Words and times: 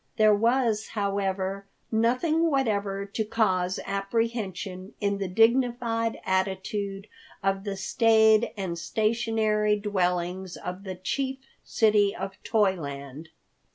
There 0.17 0.33
was, 0.33 0.87
however, 0.97 1.67
nothing 1.91 2.49
whatever 2.49 3.05
to 3.05 3.23
cause 3.23 3.79
apprehension 3.85 4.95
in 4.99 5.19
the 5.19 5.27
dignified 5.27 6.19
attitude 6.25 7.05
of 7.43 7.65
the 7.65 7.77
staid 7.77 8.49
and 8.57 8.79
stationary 8.79 9.77
dwellings 9.79 10.57
of 10.57 10.85
the 10.85 10.95
chief 10.95 11.37
city 11.63 12.15
of 12.15 12.33
Toyland. 12.41 13.29